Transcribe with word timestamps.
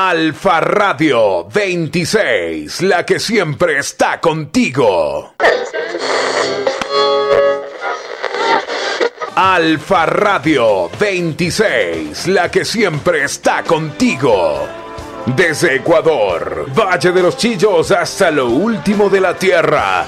Alfa 0.00 0.60
Radio 0.60 1.48
26, 1.52 2.82
la 2.82 3.04
que 3.04 3.18
siempre 3.18 3.78
está 3.78 4.20
contigo. 4.20 5.34
Alfa 9.34 10.06
Radio 10.06 10.88
26, 11.00 12.28
la 12.28 12.48
que 12.48 12.64
siempre 12.64 13.24
está 13.24 13.64
contigo. 13.64 14.68
Desde 15.34 15.74
Ecuador, 15.74 16.66
Valle 16.72 17.10
de 17.10 17.20
los 17.20 17.36
Chillos 17.36 17.90
hasta 17.90 18.30
lo 18.30 18.46
último 18.50 19.10
de 19.10 19.20
la 19.20 19.34
Tierra. 19.34 20.04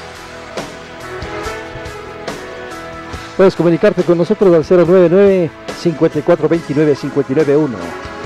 Puedes 3.36 3.56
comunicarte 3.56 4.04
con 4.04 4.18
nosotros 4.18 4.54
al 4.54 4.78
099 4.86 5.50
5429 5.80 6.94
591. 6.94 8.19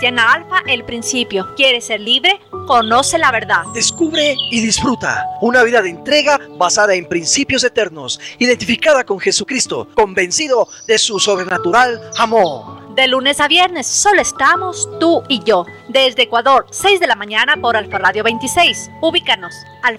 Cristiana 0.00 0.32
Alfa, 0.32 0.62
el 0.66 0.82
principio. 0.86 1.54
¿Quieres 1.56 1.84
ser 1.84 2.00
libre? 2.00 2.40
Conoce 2.66 3.18
la 3.18 3.30
verdad. 3.30 3.64
Descubre 3.74 4.34
y 4.50 4.62
disfruta 4.62 5.26
una 5.42 5.62
vida 5.62 5.82
de 5.82 5.90
entrega 5.90 6.40
basada 6.56 6.94
en 6.94 7.06
principios 7.06 7.64
eternos, 7.64 8.18
identificada 8.38 9.04
con 9.04 9.20
Jesucristo, 9.20 9.88
convencido 9.94 10.66
de 10.86 10.96
su 10.96 11.20
sobrenatural 11.20 12.00
amor. 12.16 12.94
De 12.94 13.08
lunes 13.08 13.40
a 13.40 13.48
viernes 13.48 13.86
solo 13.86 14.22
estamos 14.22 14.88
tú 14.98 15.22
y 15.28 15.44
yo. 15.44 15.66
Desde 15.92 16.22
Ecuador, 16.22 16.66
6 16.70 17.00
de 17.00 17.08
la 17.08 17.16
mañana 17.16 17.56
por 17.56 17.76
Alfa 17.76 17.98
Radio 17.98 18.22
26. 18.22 18.92
Ubícanos, 19.00 19.52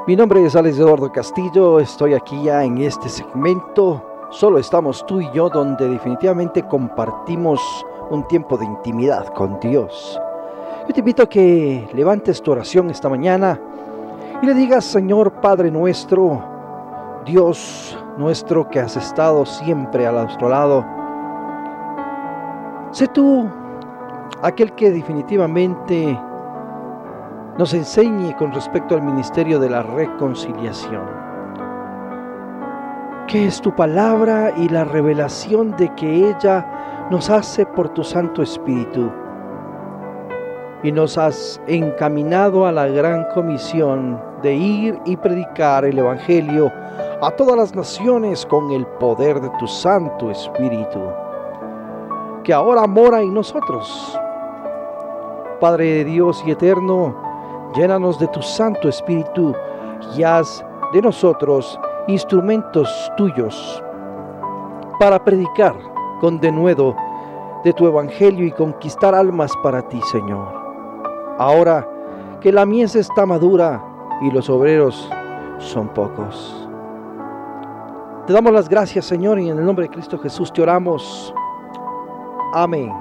Mi 0.07 0.17
nombre 0.17 0.43
es 0.43 0.57
Alex 0.57 0.79
Eduardo 0.79 1.13
Castillo, 1.13 1.81
estoy 1.81 2.15
aquí 2.15 2.45
ya 2.45 2.65
en 2.65 2.79
este 2.79 3.11
segmento. 3.11 4.03
Solo 4.31 4.59
estamos 4.59 5.05
tú 5.05 5.21
y 5.21 5.31
yo 5.33 5.51
donde 5.51 5.87
definitivamente 5.87 6.63
compartimos 6.63 7.61
un 8.09 8.27
tiempo 8.27 8.57
de 8.57 8.65
intimidad 8.65 9.27
con 9.35 9.61
Dios. 9.61 10.19
Yo 10.89 10.95
te 10.95 11.01
invito 11.01 11.25
a 11.25 11.29
que 11.29 11.87
levantes 11.93 12.41
tu 12.41 12.53
oración 12.53 12.89
esta 12.89 13.11
mañana 13.11 13.61
y 14.41 14.47
le 14.47 14.55
digas, 14.55 14.83
Señor 14.83 15.43
Padre 15.43 15.71
nuestro, 15.71 16.43
Dios 17.27 17.99
nuestro 18.17 18.67
que 18.71 18.81
has 18.81 18.97
estado 18.97 19.45
siempre 19.45 20.07
a 20.07 20.13
nuestro 20.13 20.49
lado, 20.49 21.04
Sé 22.95 23.09
tú 23.09 23.51
aquel 24.41 24.71
que 24.77 24.93
definitivamente 24.93 26.17
nos 27.59 27.75
enseñe 27.75 28.37
con 28.37 28.53
respecto 28.53 28.95
al 28.95 29.03
ministerio 29.03 29.59
de 29.59 29.69
la 29.69 29.83
reconciliación. 29.83 31.03
Que 33.27 33.47
es 33.47 33.61
tu 33.61 33.75
palabra 33.75 34.53
y 34.57 34.69
la 34.69 34.85
revelación 34.85 35.73
de 35.77 35.93
que 35.97 36.29
ella 36.29 37.09
nos 37.11 37.31
hace 37.31 37.67
por 37.67 37.89
tu 37.89 38.05
Santo 38.05 38.43
Espíritu. 38.43 39.11
Y 40.85 40.93
nos 40.93 41.19
has 41.19 41.61
encaminado 41.67 42.65
a 42.65 42.71
la 42.71 42.87
gran 42.87 43.27
comisión 43.35 44.23
de 44.41 44.55
ir 44.55 45.01
y 45.05 45.17
predicar 45.17 45.85
el 45.85 45.99
Evangelio 45.99 46.71
a 47.21 47.33
todas 47.33 47.57
las 47.57 47.75
naciones 47.75 48.47
con 48.47 48.71
el 48.71 48.87
poder 48.87 49.41
de 49.41 49.51
tu 49.59 49.67
Santo 49.67 50.31
Espíritu 50.31 51.24
que 52.45 52.53
ahora 52.53 52.87
mora 52.87 53.23
en 53.23 53.35
nosotros. 53.35 54.19
Padre 55.61 55.87
de 55.87 56.05
Dios 56.05 56.45
y 56.47 56.51
eterno, 56.51 57.17
llénanos 57.75 58.19
de 58.19 58.29
tu 58.29 58.43
Santo 58.43 58.89
Espíritu 58.89 59.55
y 60.17 60.23
haz 60.23 60.65
de 60.93 61.01
nosotros 61.03 61.81
instrumentos 62.07 63.11
tuyos 63.17 63.83
para 65.01 65.25
predicar 65.25 65.75
con 66.21 66.39
denuedo 66.39 66.95
de 67.65 67.73
tu 67.73 67.87
Evangelio 67.87 68.47
y 68.47 68.53
conquistar 68.53 69.15
almas 69.15 69.51
para 69.63 69.83
ti, 69.89 70.01
Señor. 70.13 70.47
Ahora 71.39 71.89
que 72.41 72.53
la 72.53 72.67
mies 72.67 72.95
está 72.95 73.25
madura 73.25 73.83
y 74.21 74.31
los 74.31 74.51
obreros 74.51 75.11
son 75.59 75.89
pocos. 75.89 76.69
Te 78.27 78.33
damos 78.33 78.53
las 78.53 78.69
gracias, 78.69 79.07
Señor, 79.07 79.41
y 79.41 79.49
en 79.49 79.59
el 79.59 79.65
nombre 79.65 79.87
de 79.87 79.91
Cristo 79.91 80.19
Jesús 80.19 80.53
te 80.53 80.63
oramos. 80.63 81.35
Amén. 82.57 82.93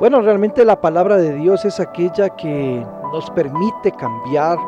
Bueno, 0.00 0.20
realmente 0.20 0.64
la 0.64 0.80
palabra 0.80 1.16
de 1.16 1.32
Dios 1.34 1.64
es 1.64 1.78
aquella 1.78 2.28
que 2.30 2.84
nos 3.12 3.30
permite 3.30 3.92
cambiar 3.92 4.58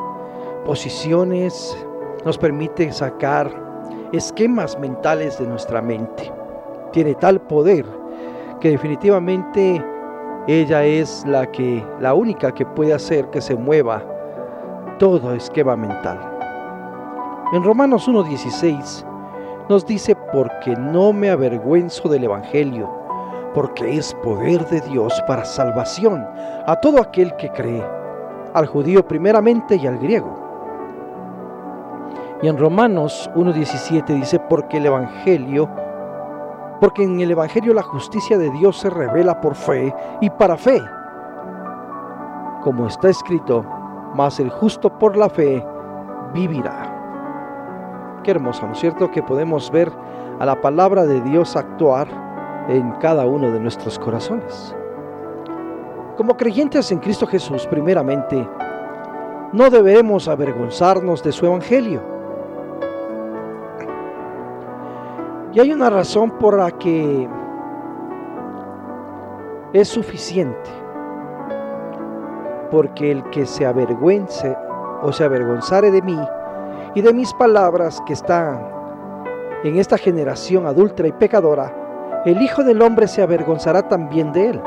posiciones, 0.65 1.77
nos 2.25 2.39
permite 2.39 2.93
sacar 2.93 3.51
esquemas 4.13 4.79
mentales 4.79 5.37
de 5.41 5.49
nuestra 5.49 5.83
mente. 5.83 6.33
Tiene 6.93 7.17
tal 7.17 7.41
poder 7.41 7.85
que 8.61 8.71
definitivamente 8.71 9.85
ella 10.47 10.85
es 10.85 11.25
la 11.27 11.51
que 11.51 11.85
la 11.99 12.15
única 12.15 12.53
que 12.53 12.65
puede 12.65 12.95
hacer 12.95 13.29
que 13.31 13.41
se 13.41 13.57
mueva 13.57 14.05
todo 15.01 15.35
esquema 15.35 15.75
mental. 15.75 16.21
En 17.53 17.65
Romanos 17.65 18.07
1:16 18.07 19.14
nos 19.69 19.87
dice, 19.87 20.15
porque 20.33 20.77
no 20.77 21.13
me 21.13 21.31
avergüenzo 21.31 22.09
del 22.09 22.25
Evangelio, 22.25 22.91
porque 23.55 23.97
es 23.97 24.15
poder 24.15 24.67
de 24.67 24.81
Dios 24.83 25.23
para 25.27 25.45
salvación 25.45 26.27
a 26.67 26.79
todo 26.81 27.01
aquel 27.01 27.35
que 27.37 27.51
cree, 27.51 27.85
al 28.53 28.67
judío 28.67 29.07
primeramente 29.07 29.77
y 29.77 29.87
al 29.87 29.99
griego. 29.99 30.45
Y 32.43 32.49
en 32.49 32.59
Romanos 32.59 33.31
1.17 33.35 34.07
dice, 34.07 34.39
porque 34.39 34.77
el 34.77 34.87
Evangelio, 34.87 35.69
porque 36.81 37.05
en 37.05 37.21
el 37.21 37.31
Evangelio 37.31 37.73
la 37.73 37.83
justicia 37.83 38.37
de 38.37 38.51
Dios 38.51 38.79
se 38.79 38.91
revela 38.91 39.41
por 39.41 39.55
fe 39.55 39.95
y 40.21 40.29
para 40.29 40.57
fe. 40.57 40.83
Como 42.63 42.87
está 42.87 43.09
escrito, 43.09 43.65
mas 44.15 44.41
el 44.41 44.51
justo 44.51 44.91
por 44.99 45.17
la 45.17 45.31
fe 45.31 45.65
vivirá. 46.35 46.94
Qué 48.25 48.31
hermoso, 48.31 48.67
¿no 48.67 48.73
es 48.73 48.79
cierto? 48.79 49.11
Que 49.11 49.23
podemos 49.23 49.71
ver 49.71 49.93
a 50.41 50.47
la 50.47 50.59
palabra 50.63 51.05
de 51.05 51.21
Dios 51.21 51.57
actuar 51.57 52.09
en 52.69 52.93
cada 52.93 53.27
uno 53.27 53.51
de 53.51 53.61
nuestros 53.61 53.99
corazones. 53.99 54.75
Como 56.17 56.35
creyentes 56.35 56.91
en 56.91 57.01
Cristo 57.01 57.27
Jesús, 57.27 57.67
primeramente, 57.67 58.49
no 59.53 59.69
debemos 59.69 60.27
avergonzarnos 60.27 61.23
de 61.23 61.33
su 61.33 61.45
evangelio. 61.45 62.01
Y 65.53 65.61
hay 65.61 65.71
una 65.71 65.91
razón 65.91 66.31
por 66.39 66.57
la 66.57 66.71
que 66.71 67.29
es 69.75 69.87
suficiente. 69.87 70.71
Porque 72.71 73.13
el 73.13 73.23
que 73.29 73.45
se 73.45 73.67
avergüence 73.67 74.57
o 75.03 75.13
se 75.13 75.25
avergonzare 75.25 75.91
de 75.91 76.01
mí 76.01 76.19
y 76.95 77.03
de 77.03 77.13
mis 77.13 77.33
palabras 77.35 78.03
que 78.07 78.13
están 78.13 78.69
en 79.65 79.77
esta 79.77 79.99
generación 79.99 80.67
adulta 80.67 81.07
y 81.07 81.13
pecadora, 81.13 82.23
el 82.25 82.41
Hijo 82.41 82.63
del 82.63 82.81
Hombre 82.83 83.09
se 83.09 83.23
avergonzará 83.23 83.89
también 83.89 84.33
de 84.33 84.51
él. 84.51 84.63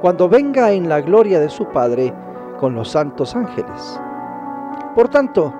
Cuando 0.00 0.28
venga 0.28 0.72
en 0.72 0.88
la 0.88 1.00
gloria 1.00 1.38
de 1.38 1.48
su 1.48 1.66
Padre 1.66 2.12
con 2.58 2.74
los 2.74 2.90
santos 2.90 3.36
ángeles. 3.36 4.00
Por 4.94 5.08
tanto, 5.08 5.54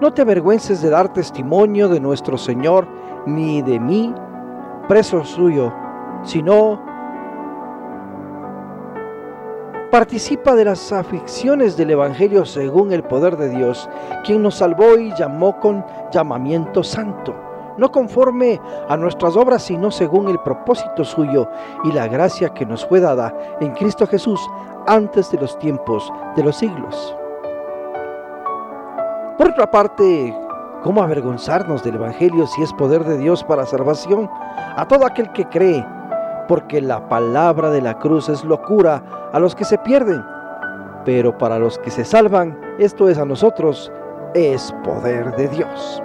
no 0.00 0.12
te 0.12 0.22
avergüences 0.22 0.82
de 0.82 0.90
dar 0.90 1.12
testimonio 1.12 1.88
de 1.88 2.00
nuestro 2.00 2.36
Señor, 2.36 2.86
ni 3.26 3.62
de 3.62 3.78
mí, 3.78 4.14
preso 4.88 5.24
suyo, 5.24 5.72
sino 6.22 6.89
participa 9.90 10.54
de 10.54 10.64
las 10.64 10.92
aflicciones 10.92 11.76
del 11.76 11.90
Evangelio 11.90 12.44
según 12.44 12.92
el 12.92 13.02
poder 13.02 13.36
de 13.36 13.48
Dios, 13.50 13.88
quien 14.24 14.42
nos 14.42 14.56
salvó 14.56 14.96
y 14.96 15.12
llamó 15.14 15.58
con 15.58 15.84
llamamiento 16.12 16.84
santo, 16.84 17.34
no 17.76 17.90
conforme 17.90 18.60
a 18.88 18.96
nuestras 18.96 19.36
obras, 19.36 19.62
sino 19.64 19.90
según 19.90 20.28
el 20.28 20.38
propósito 20.38 21.04
suyo 21.04 21.48
y 21.84 21.92
la 21.92 22.06
gracia 22.06 22.50
que 22.50 22.64
nos 22.64 22.86
fue 22.86 23.00
dada 23.00 23.34
en 23.60 23.72
Cristo 23.72 24.06
Jesús 24.06 24.40
antes 24.86 25.30
de 25.32 25.38
los 25.38 25.58
tiempos 25.58 26.12
de 26.36 26.44
los 26.44 26.56
siglos. 26.56 27.16
Por 29.36 29.48
otra 29.48 29.70
parte, 29.70 30.36
¿cómo 30.84 31.02
avergonzarnos 31.02 31.82
del 31.82 31.96
Evangelio 31.96 32.46
si 32.46 32.62
es 32.62 32.72
poder 32.74 33.04
de 33.04 33.18
Dios 33.18 33.42
para 33.42 33.66
salvación 33.66 34.30
a 34.76 34.86
todo 34.86 35.04
aquel 35.04 35.32
que 35.32 35.46
cree? 35.46 35.84
Porque 36.50 36.80
la 36.80 37.08
palabra 37.08 37.70
de 37.70 37.80
la 37.80 38.00
cruz 38.00 38.28
es 38.28 38.44
locura 38.44 39.30
a 39.32 39.38
los 39.38 39.54
que 39.54 39.64
se 39.64 39.78
pierden, 39.78 40.20
pero 41.04 41.38
para 41.38 41.60
los 41.60 41.78
que 41.78 41.92
se 41.92 42.04
salvan, 42.04 42.60
esto 42.80 43.08
es 43.08 43.18
a 43.18 43.24
nosotros, 43.24 43.92
es 44.34 44.74
poder 44.82 45.36
de 45.36 45.46
Dios. 45.46 46.02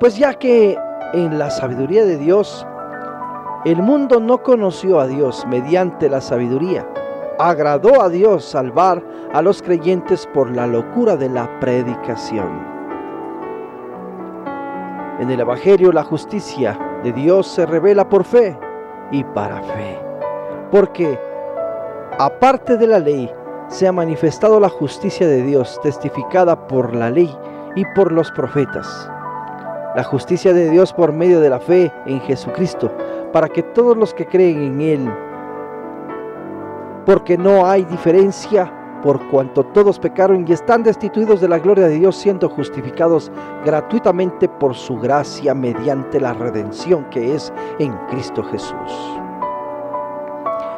Pues 0.00 0.16
ya 0.16 0.32
que 0.32 0.78
en 1.12 1.38
la 1.38 1.50
sabiduría 1.50 2.06
de 2.06 2.16
Dios, 2.16 2.66
el 3.66 3.82
mundo 3.82 4.18
no 4.18 4.42
conoció 4.42 4.98
a 4.98 5.06
Dios 5.06 5.44
mediante 5.46 6.08
la 6.08 6.22
sabiduría, 6.22 6.88
agradó 7.38 8.00
a 8.00 8.08
Dios 8.08 8.46
salvar 8.46 9.04
a 9.34 9.42
los 9.42 9.60
creyentes 9.60 10.26
por 10.32 10.50
la 10.50 10.66
locura 10.66 11.18
de 11.18 11.28
la 11.28 11.60
predicación. 11.60 12.66
En 15.20 15.30
el 15.30 15.38
Evangelio 15.38 15.92
la 15.92 16.02
justicia 16.02 16.78
de 17.02 17.12
Dios 17.12 17.46
se 17.46 17.66
revela 17.66 18.08
por 18.08 18.24
fe 18.24 18.58
y 19.14 19.24
para 19.24 19.62
fe, 19.62 19.98
porque 20.70 21.18
aparte 22.18 22.76
de 22.76 22.86
la 22.86 22.98
ley 22.98 23.30
se 23.68 23.86
ha 23.86 23.92
manifestado 23.92 24.60
la 24.60 24.68
justicia 24.68 25.26
de 25.26 25.42
Dios 25.42 25.80
testificada 25.82 26.66
por 26.66 26.94
la 26.94 27.10
ley 27.10 27.34
y 27.76 27.84
por 27.94 28.12
los 28.12 28.30
profetas. 28.32 29.08
La 29.96 30.04
justicia 30.04 30.52
de 30.52 30.68
Dios 30.70 30.92
por 30.92 31.12
medio 31.12 31.40
de 31.40 31.50
la 31.50 31.60
fe 31.60 31.92
en 32.06 32.20
Jesucristo, 32.22 32.90
para 33.32 33.48
que 33.48 33.62
todos 33.62 33.96
los 33.96 34.12
que 34.12 34.26
creen 34.26 34.62
en 34.62 34.80
Él 34.80 35.10
porque 37.04 37.36
no 37.36 37.66
hay 37.66 37.84
diferencia 37.84 38.72
por 39.04 39.28
cuanto 39.28 39.64
todos 39.64 39.98
pecaron 39.98 40.46
y 40.48 40.52
están 40.54 40.82
destituidos 40.82 41.42
de 41.42 41.46
la 41.46 41.58
gloria 41.58 41.86
de 41.86 41.98
Dios, 41.98 42.16
siendo 42.16 42.48
justificados 42.48 43.30
gratuitamente 43.62 44.48
por 44.48 44.74
su 44.74 44.96
gracia 44.98 45.54
mediante 45.54 46.18
la 46.18 46.32
redención 46.32 47.04
que 47.10 47.34
es 47.34 47.52
en 47.78 47.92
Cristo 48.08 48.42
Jesús. 48.44 49.20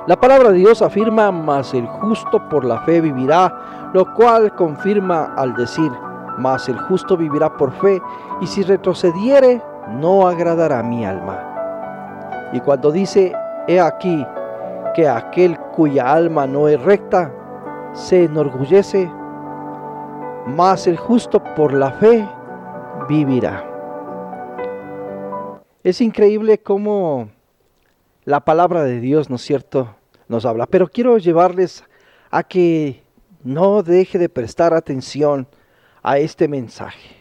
La 0.09 0.17
palabra 0.17 0.51
de 0.51 0.59
Dios 0.59 0.83
afirma, 0.83 1.31
mas 1.31 1.73
el 1.73 1.87
justo 1.87 2.49
por 2.49 2.65
la 2.65 2.81
fe 2.81 3.01
vivirá, 3.01 3.91
lo 3.95 4.13
cual 4.15 4.53
confirma 4.57 5.33
al 5.37 5.55
decir, 5.55 5.93
mas 6.39 6.69
el 6.69 6.79
justo 6.81 7.17
vivirá 7.17 7.57
por 7.57 7.71
fe, 7.75 8.03
y 8.41 8.47
si 8.49 8.65
retrocediere, 8.65 9.63
no 10.01 10.27
agradará 10.27 10.83
mi 10.83 11.07
alma. 11.07 12.51
Y 12.53 12.59
cuando 12.59 12.91
dice, 12.91 13.33
he 13.69 13.81
aquí, 13.81 14.27
que 14.97 15.09
aquel 15.09 15.57
cuya 15.77 16.13
alma 16.13 16.49
no 16.49 16.67
es 16.67 16.83
recta 16.83 17.31
se 17.97 18.25
enorgullece, 18.25 19.11
mas 20.47 20.87
el 20.87 20.99
justo 20.99 21.43
por 21.57 21.73
la 21.73 21.93
fe 21.93 22.29
vivirá. 23.09 23.73
Es 25.83 26.01
increíble 26.01 26.59
cómo 26.59 27.31
la 28.25 28.41
palabra 28.41 28.85
de 28.85 29.01
Dios, 29.01 29.31
¿no 29.31 29.37
es 29.37 29.43
cierto?, 29.43 29.97
nos 30.29 30.45
habla. 30.45 30.67
Pero 30.67 30.89
quiero 30.89 31.17
llevarles 31.19 31.85
a 32.31 32.43
que 32.43 33.03
no 33.43 33.83
deje 33.83 34.19
de 34.19 34.29
prestar 34.29 34.75
atención 34.75 35.49
a 36.03 36.19
este 36.19 36.49
mensaje. 36.49 37.16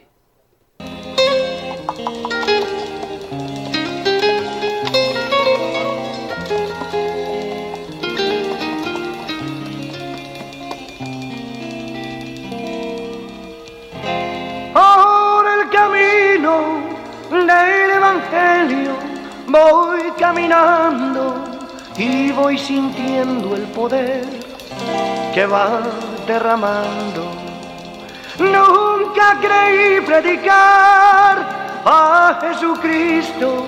Voy 19.48 20.12
caminando 20.18 21.36
y 21.98 22.32
voy 22.32 22.58
sintiendo 22.58 23.56
el 23.56 23.64
poder 23.64 24.26
que 25.34 25.46
va 25.46 25.82
derramando. 26.28 27.32
Nunca 28.40 29.40
creí 29.40 30.02
predicar 30.02 31.82
a 31.86 32.40
Jesucristo, 32.42 33.66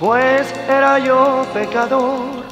pues 0.00 0.52
era 0.68 0.98
yo 0.98 1.46
pecador 1.52 2.42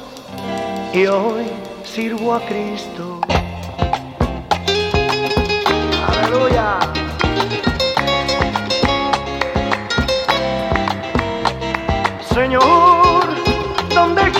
y 0.93 1.05
hoy 1.07 1.45
sirvo 1.83 2.35
a 2.35 2.39
Cristo. 2.41 3.10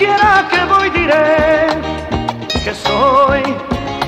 Quiera 0.02 0.48
que 0.50 0.66
voy 0.66 0.90
diré 0.90 1.68
que 2.64 2.74
soy, 2.74 3.44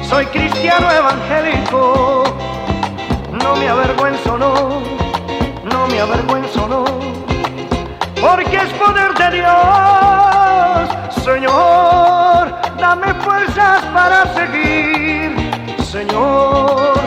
soy 0.09 0.25
cristiano 0.27 0.87
evangélico. 0.91 2.23
No 3.31 3.55
me 3.55 3.67
avergüenzo, 3.69 4.37
no, 4.37 4.53
no 5.71 5.87
me 5.87 5.99
avergüenzo, 5.99 6.67
no, 6.67 6.83
porque 8.21 8.57
es 8.65 8.71
poder 8.83 9.11
de 9.21 9.27
Dios. 9.37 10.83
Señor, 11.27 12.41
dame 12.79 13.13
fuerzas 13.25 13.81
para 13.97 14.19
seguir. 14.33 15.29
Señor, 15.95 16.99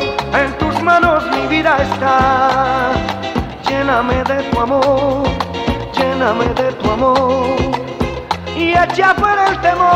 en 0.43 0.51
tus 0.59 0.81
manos 0.83 1.25
mi 1.35 1.47
vida 1.49 1.77
está. 1.89 2.93
Lléname 3.69 4.23
de 4.25 4.43
tu 4.51 4.61
amor 4.61 5.27
lléname 5.97 6.47
de 6.55 6.73
tu 6.73 6.91
amor 6.91 7.96
y 8.57 8.73
echa 8.73 9.15
fuera 9.15 9.49
el 9.49 9.61
temor. 9.61 9.87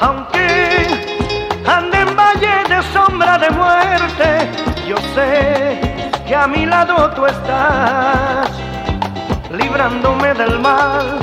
Aunque 0.00 0.86
ande 1.66 2.00
en 2.00 2.16
valle 2.16 2.54
de 2.68 2.82
sombra 2.92 3.38
de 3.38 3.50
muerte, 3.50 4.50
yo 4.88 4.96
sé 5.14 5.80
que 6.26 6.34
a 6.34 6.46
mi 6.46 6.66
lado 6.66 7.10
tú 7.10 7.26
estás, 7.26 8.48
librándome 9.50 10.34
del 10.34 10.58
mal, 10.60 11.18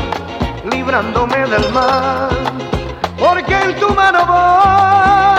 librándome 0.70 1.48
del 1.48 1.72
mal 1.72 2.30
porque 3.20 3.54
en 3.54 3.76
tu 3.80 3.90
mano 3.94 4.26
voy. 4.26 5.39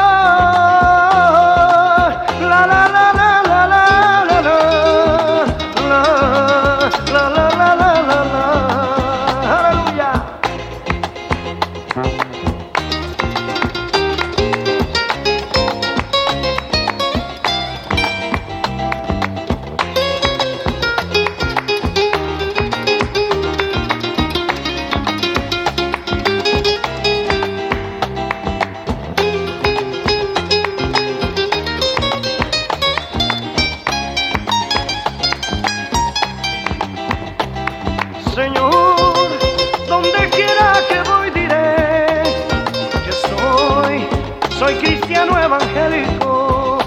Soy 44.60 44.74
cristiano 44.74 45.38
evangélico, 45.38 46.78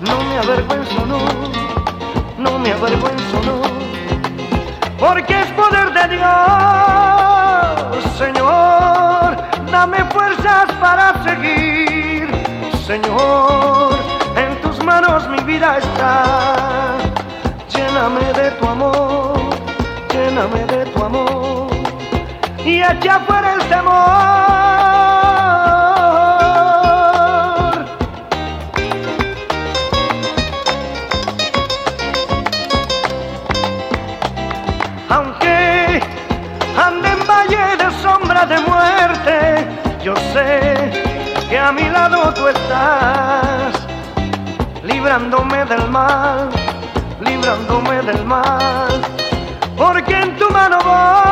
no 0.00 0.24
me 0.24 0.38
avergüenzo, 0.38 1.04
no, 1.04 1.18
no 2.38 2.58
me 2.60 2.72
avergüenzo, 2.72 3.42
no, 3.44 3.60
porque 4.98 5.38
es 5.38 5.48
poder 5.48 5.92
de 5.92 6.16
Dios, 6.16 6.32
Señor, 8.16 9.36
dame 9.70 9.98
fuerzas 10.14 10.72
para 10.80 11.22
seguir, 11.24 12.30
Señor, 12.86 13.94
en 14.34 14.58
tus 14.62 14.82
manos 14.82 15.28
mi 15.28 15.42
vida 15.42 15.76
está, 15.76 16.96
lléname 17.68 18.32
de 18.32 18.50
tu 18.52 18.66
amor, 18.66 19.38
lléname 20.10 20.64
de 20.64 20.86
tu 20.86 21.04
amor, 21.04 21.68
y 22.64 22.78
echa 22.78 23.20
fuera 23.26 23.56
el 23.56 23.60
temor. 23.68 24.61
Estás, 42.48 43.86
librándome 44.82 45.64
del 45.64 45.88
mal, 45.90 46.48
librándome 47.20 48.02
del 48.02 48.24
mal, 48.24 49.00
porque 49.76 50.14
en 50.14 50.36
tu 50.36 50.50
mano 50.50 50.78
va. 50.86 51.31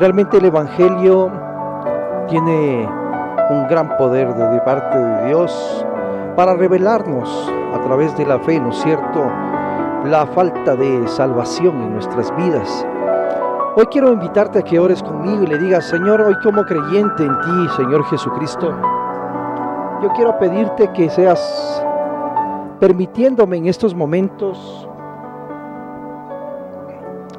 Realmente 0.00 0.38
el 0.38 0.46
Evangelio 0.46 1.30
tiene 2.26 2.88
un 3.50 3.68
gran 3.68 3.98
poder 3.98 4.32
de 4.34 4.60
parte 4.62 4.96
de 4.96 5.26
Dios 5.26 5.86
para 6.34 6.54
revelarnos 6.54 7.52
a 7.74 7.82
través 7.82 8.16
de 8.16 8.24
la 8.24 8.38
fe, 8.38 8.58
¿no 8.58 8.70
es 8.70 8.78
cierto?, 8.78 9.22
la 10.06 10.26
falta 10.34 10.74
de 10.74 11.06
salvación 11.06 11.82
en 11.82 11.92
nuestras 11.92 12.34
vidas. 12.34 12.86
Hoy 13.76 13.84
quiero 13.90 14.10
invitarte 14.10 14.60
a 14.60 14.62
que 14.62 14.78
ores 14.78 15.02
conmigo 15.02 15.42
y 15.42 15.48
le 15.48 15.58
digas, 15.58 15.84
Señor, 15.84 16.22
hoy 16.22 16.34
como 16.42 16.64
creyente 16.64 17.22
en 17.22 17.40
ti, 17.42 17.68
Señor 17.76 18.02
Jesucristo, 18.06 18.74
yo 20.02 20.08
quiero 20.14 20.38
pedirte 20.38 20.90
que 20.94 21.10
seas 21.10 21.84
permitiéndome 22.80 23.58
en 23.58 23.66
estos 23.66 23.94
momentos 23.94 24.88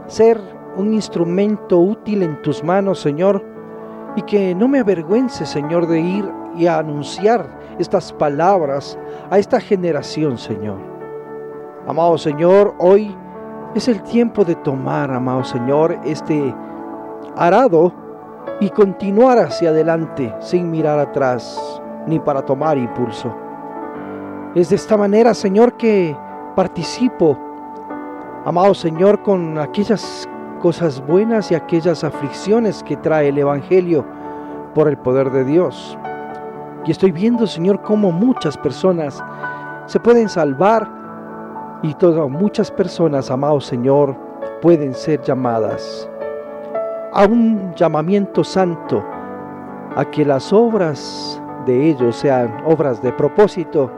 ser 0.06 0.51
un 0.78 0.94
instrumento 0.94 1.80
útil 1.80 2.24
en 2.24 2.42
tus 2.42 2.64
manos, 2.64 3.00
Señor, 3.00 3.44
y 4.16 4.22
que 4.24 4.56
no 4.56 4.68
me 4.68 4.80
avergüence, 4.80 5.46
Señor, 5.46 5.88
de 5.88 6.00
ir 6.00 6.32
y 6.56 6.68
a 6.68 6.80
anunciar 6.80 7.46
estas 7.80 8.12
palabras 8.14 8.98
a 9.30 9.40
esta 9.40 9.60
generación, 9.60 10.38
Señor. 10.38 10.78
Amado 11.88 12.18
Señor, 12.18 12.76
hoy 12.78 13.16
es 13.74 13.88
el 13.88 14.04
tiempo 14.04 14.44
de 14.44 14.56
tomar, 14.56 15.12
amado 15.12 15.44
Señor, 15.44 15.98
este 16.04 16.54
arado 17.36 17.94
y 18.60 18.70
continuar 18.70 19.40
hacia 19.40 19.70
adelante 19.70 20.34
sin 20.40 20.70
mirar 20.70 21.00
atrás 21.00 21.82
ni 22.06 22.20
para 22.20 22.44
tomar 22.44 22.78
impulso. 22.78 23.34
Es 24.54 24.70
de 24.70 24.76
esta 24.76 24.98
manera, 24.98 25.34
Señor, 25.34 25.74
que 25.74 26.16
participo, 26.56 27.38
amado 28.46 28.74
Señor, 28.74 29.22
con 29.24 29.58
aquellas 29.58 30.28
cosas 30.62 31.06
buenas 31.06 31.52
y 31.52 31.56
aquellas 31.56 32.04
aflicciones 32.04 32.84
que 32.84 32.96
trae 32.96 33.30
el 33.30 33.38
Evangelio 33.38 34.06
por 34.76 34.88
el 34.88 34.98
poder 34.98 35.32
de 35.32 35.44
Dios. 35.44 35.98
Y 36.86 36.92
estoy 36.92 37.12
viendo, 37.12 37.48
Señor, 37.48 37.82
cómo 37.82 38.12
muchas 38.12 38.58
personas 38.58 39.24
se 39.88 40.00
pueden 40.00 40.30
salvar 40.30 40.88
y 41.82 41.96
todas 41.96 42.30
muchas 42.30 42.70
personas, 42.70 43.32
amado 43.32 43.60
Señor, 43.60 44.16
pueden 44.62 44.94
ser 44.94 45.22
llamadas 45.24 46.08
a 47.14 47.26
un 47.26 47.74
llamamiento 47.76 48.44
santo, 48.44 49.04
a 49.96 50.06
que 50.06 50.24
las 50.24 50.54
obras 50.54 51.42
de 51.66 51.90
ellos 51.90 52.16
sean 52.16 52.62
obras 52.66 53.02
de 53.02 53.12
propósito, 53.12 53.92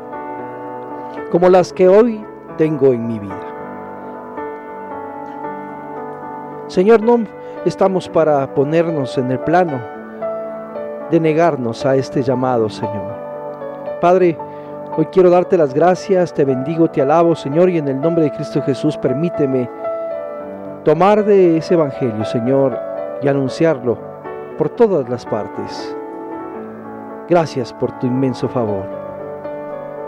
como 1.29 1.49
las 1.49 1.73
que 1.73 1.87
hoy 1.87 2.25
tengo 2.57 2.93
en 2.93 3.05
mi 3.05 3.19
vida. 3.19 3.52
Señor, 6.73 7.03
no 7.03 7.19
estamos 7.65 8.09
para 8.09 8.51
ponernos 8.55 9.19
en 9.19 9.29
el 9.29 9.37
plano 9.41 9.79
de 11.11 11.19
negarnos 11.19 11.85
a 11.85 11.95
este 11.95 12.23
llamado, 12.23 12.67
Señor. 12.67 13.13
Padre, 14.01 14.35
hoy 14.97 15.05
quiero 15.11 15.29
darte 15.29 15.55
las 15.55 15.71
gracias, 15.71 16.33
te 16.33 16.43
bendigo, 16.43 16.89
te 16.89 17.03
alabo, 17.03 17.35
Señor, 17.35 17.69
y 17.69 17.77
en 17.77 17.89
el 17.89 18.01
nombre 18.01 18.23
de 18.23 18.31
Cristo 18.31 18.59
Jesús 18.63 18.97
permíteme 18.97 19.69
tomar 20.83 21.23
de 21.23 21.57
ese 21.57 21.75
Evangelio, 21.75 22.25
Señor, 22.25 22.75
y 23.21 23.27
anunciarlo 23.27 23.99
por 24.57 24.69
todas 24.69 25.07
las 25.07 25.27
partes. 25.27 25.95
Gracias 27.29 27.71
por 27.71 27.91
tu 27.99 28.07
inmenso 28.07 28.49
favor. 28.49 28.87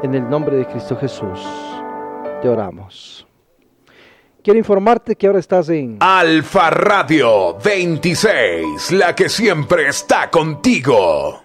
En 0.01 0.15
el 0.15 0.27
nombre 0.27 0.57
de 0.57 0.65
Cristo 0.65 0.95
Jesús, 0.95 1.47
te 2.41 2.49
oramos. 2.49 3.24
Quiero 4.45 4.59
informarte 4.59 5.15
que 5.15 5.25
ahora 5.25 5.39
estás 5.39 5.69
en 5.69 5.97
Alfa 6.01 6.69
Radio 6.69 7.57
26, 7.57 8.91
la 8.91 9.15
que 9.15 9.27
siempre 9.27 9.87
está 9.87 10.29
contigo. 10.29 11.44